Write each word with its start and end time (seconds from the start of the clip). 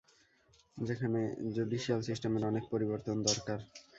সেখানে 0.77 1.19
জুডিশিয়াল 1.55 2.01
সিস্টেমের 2.07 2.43
অনেক 2.45 2.63
পরিবর্তন 2.73 3.15
দরকার। 3.27 3.59